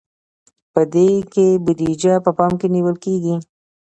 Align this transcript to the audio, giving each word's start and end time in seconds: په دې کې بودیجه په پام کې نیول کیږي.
په 0.73 0.81
دې 0.93 1.07
کې 1.33 1.47
بودیجه 1.63 2.13
په 2.25 2.31
پام 2.37 2.51
کې 2.59 2.67
نیول 2.75 2.95
کیږي. 3.03 3.35